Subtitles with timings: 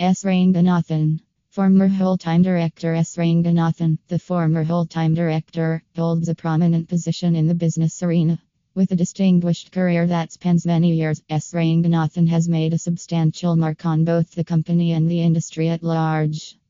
[0.00, 0.22] S.
[0.22, 1.18] Ranganathan.
[1.48, 3.16] Former whole time director S.
[3.16, 8.40] Ranganathan, the former whole time director, holds a prominent position in the business arena.
[8.76, 11.52] With a distinguished career that spans many years, S.
[11.52, 16.56] Ranganathan has made a substantial mark on both the company and the industry at large.